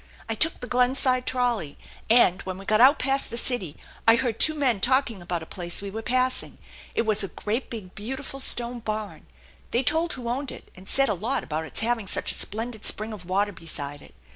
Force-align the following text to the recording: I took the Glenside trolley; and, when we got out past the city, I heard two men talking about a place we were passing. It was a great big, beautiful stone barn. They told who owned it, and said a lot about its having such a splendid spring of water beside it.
I 0.27 0.33
took 0.33 0.59
the 0.61 0.67
Glenside 0.67 1.27
trolley; 1.27 1.77
and, 2.09 2.41
when 2.41 2.57
we 2.57 2.65
got 2.65 2.81
out 2.81 2.97
past 2.97 3.29
the 3.29 3.37
city, 3.37 3.77
I 4.07 4.15
heard 4.15 4.39
two 4.39 4.55
men 4.55 4.79
talking 4.79 5.21
about 5.21 5.43
a 5.43 5.45
place 5.45 5.79
we 5.79 5.91
were 5.91 6.01
passing. 6.01 6.57
It 6.95 7.03
was 7.03 7.23
a 7.23 7.27
great 7.27 7.69
big, 7.69 7.93
beautiful 7.93 8.39
stone 8.39 8.79
barn. 8.79 9.27
They 9.69 9.83
told 9.83 10.13
who 10.13 10.27
owned 10.27 10.51
it, 10.51 10.71
and 10.73 10.89
said 10.89 11.07
a 11.09 11.13
lot 11.13 11.43
about 11.43 11.65
its 11.65 11.81
having 11.81 12.07
such 12.07 12.31
a 12.31 12.33
splendid 12.33 12.83
spring 12.83 13.13
of 13.13 13.25
water 13.25 13.51
beside 13.51 14.01
it. 14.01 14.15